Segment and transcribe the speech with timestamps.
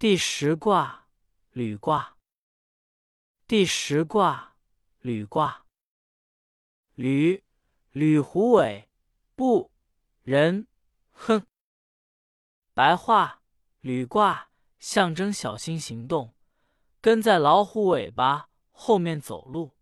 [0.00, 1.08] 第十卦，
[1.50, 2.16] 履卦。
[3.48, 4.56] 第十卦，
[5.00, 5.66] 履卦。
[6.94, 7.42] 履，
[7.90, 8.88] 履虎尾，
[9.34, 9.72] 不
[10.22, 10.68] 人，
[11.10, 11.44] 哼。
[12.74, 13.42] 白话：
[13.80, 16.32] 履卦象征小心行动，
[17.00, 19.74] 跟在老虎尾巴后面走路，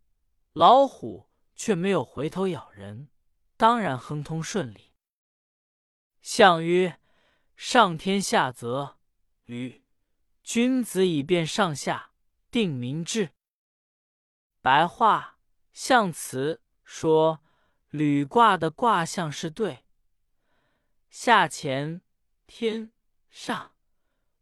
[0.54, 3.10] 老虎却没有回头咬人，
[3.58, 4.94] 当然亨通顺利。
[6.22, 6.98] 象曰：
[7.54, 8.96] 上天下泽，
[9.44, 9.84] 履。
[10.46, 12.12] 君子以辨上下，
[12.52, 13.32] 定民志。
[14.62, 15.40] 白话
[15.72, 16.62] 象辞。
[16.84, 17.40] 说
[17.90, 19.84] 履卦的卦象是对，
[21.10, 22.00] 下乾
[22.46, 22.92] 天
[23.28, 23.72] 上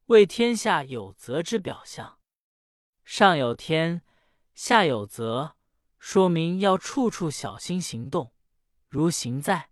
[0.08, 2.18] 为天下有泽之表象，
[3.02, 4.02] 上有天，
[4.54, 5.56] 下有泽，
[5.98, 8.34] 说明要处处小心行动。
[8.90, 9.70] 如行在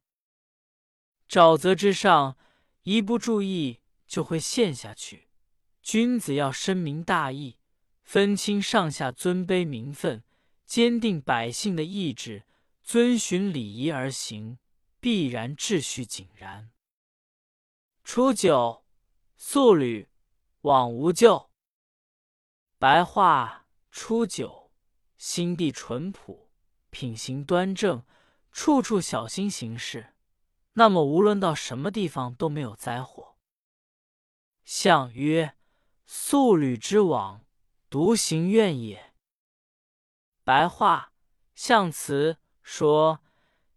[1.29, 2.39] 沼泽之上，
[2.85, 5.29] 一不注意就会陷下去。
[5.83, 7.59] 君子要深明大义，
[8.03, 10.23] 分清上下尊卑名分，
[10.65, 12.45] 坚定百姓的意志。
[12.85, 14.59] 遵循礼仪而行，
[14.99, 16.73] 必然秩序井然。
[18.03, 18.85] 初九，
[19.37, 20.09] 素履，
[20.63, 21.51] 往无咎。
[22.79, 24.73] 白话：初九，
[25.17, 26.51] 心地淳朴，
[26.91, 28.05] 品行端正，
[28.51, 30.15] 处处小心行事，
[30.73, 33.37] 那么无论到什么地方都没有灾祸。
[34.65, 35.55] 象曰：
[36.07, 37.45] 素履之往，
[37.91, 39.15] 独行愿也。
[40.45, 41.13] 白话：
[41.55, 42.39] 象辞。
[42.63, 43.21] 说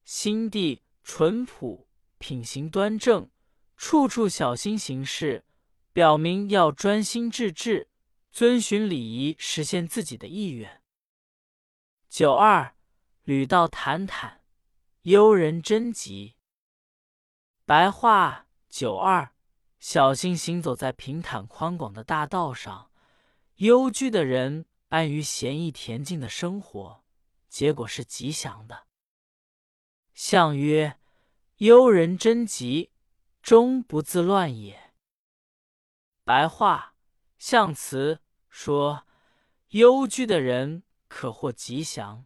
[0.04, 3.32] 心地淳朴，品行端正，
[3.76, 5.44] 处处小心行事，
[5.92, 7.90] 表明要专心致志，
[8.32, 10.84] 遵循礼仪，实现自己的意愿。
[12.08, 12.76] 九二，
[13.24, 14.44] 履道坦坦，
[15.02, 16.36] 幽人贞吉。
[17.66, 19.35] 白话：九二，
[19.88, 22.90] 小心行走在平坦宽广的大道上，
[23.58, 27.04] 幽居的人安于闲逸恬静的生活。
[27.48, 28.88] 结果是吉祥的。
[30.16, 31.00] 象曰：
[31.58, 32.94] 幽人贞吉，
[33.44, 34.96] 终不自乱也。
[36.24, 36.96] 白话
[37.38, 39.06] 象辞说，
[39.70, 42.26] 幽居的人可获吉祥，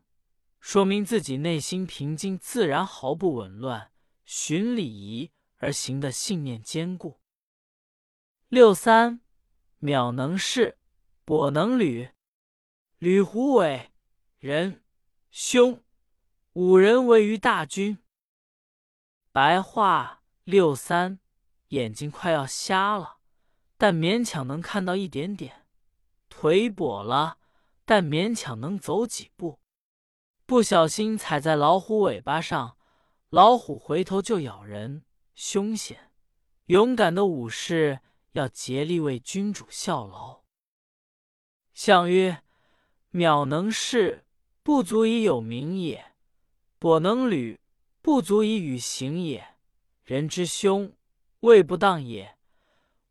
[0.62, 3.92] 说明自己内心平静自然，毫不紊乱，
[4.24, 7.20] 循礼仪而行的信念坚固。
[8.50, 9.22] 六三，
[9.80, 10.80] 渺能事，
[11.24, 12.10] 跛能履，
[12.98, 13.92] 履虎尾，
[14.40, 14.84] 人。
[15.30, 15.84] 兄，
[16.54, 18.00] 五人为于大军。
[19.32, 21.20] 白话六三，
[21.68, 23.18] 眼睛快要瞎了，
[23.78, 25.52] 但勉强能看到一点点；
[26.28, 27.38] 腿跛了，
[27.86, 29.60] 但勉强能走几步。
[30.48, 32.78] 不小心踩在老虎尾巴上，
[33.30, 35.04] 老虎回头就咬人，
[35.36, 36.12] 凶险。
[36.66, 38.00] 勇敢的武士
[38.32, 40.44] 要竭力为君主效劳。
[41.74, 42.44] 相曰：
[43.12, 44.26] 渺能事。
[44.62, 46.14] 不足以有名也，
[46.80, 47.60] 跛能履，
[48.04, 49.56] 不足以与行也。
[50.04, 50.94] 人之凶，
[51.40, 52.38] 位不当也。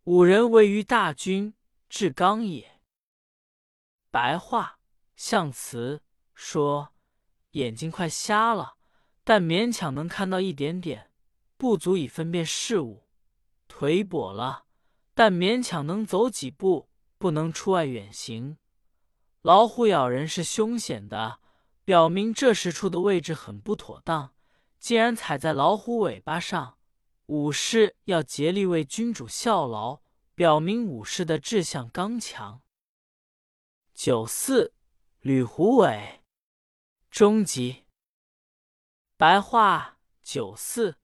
[0.05, 1.55] 五人为于大君，
[1.89, 2.81] 至刚也。
[4.13, 4.79] 白话
[5.17, 6.01] 象辞
[6.33, 6.95] 说：
[7.53, 8.77] 眼睛快瞎了，
[9.25, 11.11] 但勉强能看到一点点，
[11.57, 13.09] 不足以分辨事物；
[13.67, 14.67] 腿跛了，
[15.19, 18.57] 但勉强能走几步，不能出外远行。
[19.43, 21.41] 老虎咬人是凶险的。
[21.85, 24.33] 表明这时处的位置很不妥当。
[24.79, 26.79] 既然踩在老虎尾巴上，
[27.27, 30.03] 武士要竭力为君主效劳，
[30.37, 32.63] 表明武士的志向刚强。
[33.93, 34.73] 九四，
[35.19, 36.23] 吕虎尾，
[37.11, 37.87] 终极。
[39.17, 40.95] 白话：九四，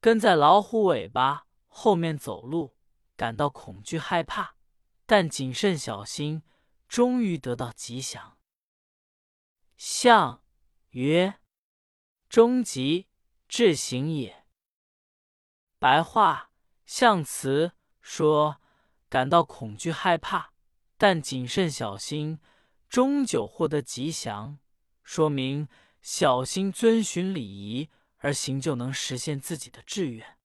[0.00, 2.75] 跟在老虎尾巴后面走路，
[3.16, 4.56] 感到恐惧害怕，
[5.06, 6.42] 但谨慎小心，
[6.86, 8.38] 终于得到吉祥。
[9.76, 10.42] 象
[10.90, 11.40] 曰：
[12.28, 13.08] 终极
[13.48, 14.44] 至行也。
[15.78, 16.50] 白话
[16.84, 18.60] 象辞说，
[19.08, 20.52] 感到恐惧害怕，
[20.96, 22.40] 但谨慎小心，
[22.88, 24.58] 终究获得吉祥，
[25.02, 25.68] 说明
[26.00, 30.38] 小心遵循礼仪而行，就能实现自己的志愿。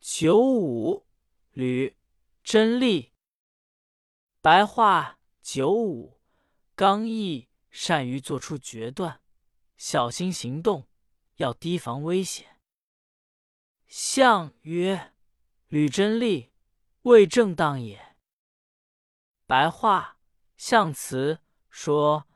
[0.00, 1.06] 九五
[1.52, 1.96] 吕
[2.42, 3.12] 真利。
[4.40, 6.20] 白话九五
[6.74, 7.48] 刚毅。
[7.70, 9.20] 善于做出决断，
[9.76, 10.88] 小心行动，
[11.36, 12.58] 要提防危险。
[13.86, 15.12] 象曰：
[15.68, 16.50] 吕真利，
[17.02, 18.16] 未正当也。
[19.46, 20.18] 白话
[20.56, 21.38] 象辞
[21.68, 22.26] 说，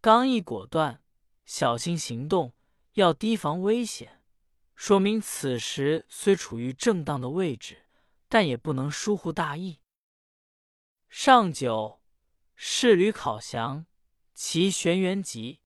[0.00, 1.02] 刚毅果断，
[1.44, 2.54] 小心行动，
[2.92, 4.22] 要提防危险，
[4.76, 7.83] 说明此时虽处于正当的位置，
[8.34, 9.80] 但也不能疏忽大意。
[11.08, 12.02] 上九，
[12.56, 13.86] 仕旅考祥，
[14.34, 15.60] 其玄元吉。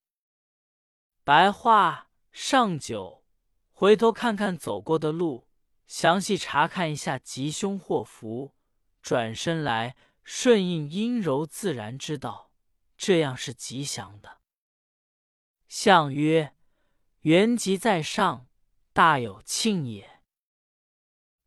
[1.25, 3.25] 白话上九，
[3.71, 5.49] 回头看看走过的路，
[5.87, 8.55] 详细查看一下吉凶祸福，
[9.01, 12.53] 转身来顺应阴柔自然之道，
[12.99, 14.43] 这样是吉祥的。
[15.69, 16.55] 象曰：
[17.21, 18.47] 元吉在上，
[18.93, 20.21] 大有庆也。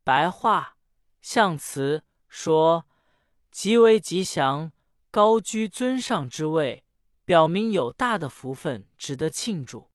[0.04, 0.80] 白话
[1.22, 2.86] 象辞说，
[3.52, 4.72] 极为吉祥，
[5.12, 6.84] 高居尊上之位，
[7.24, 9.91] 表明有大的福分，值得庆祝。